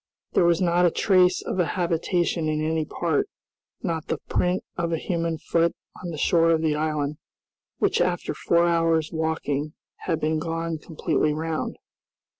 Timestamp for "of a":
1.43-1.63, 4.75-4.97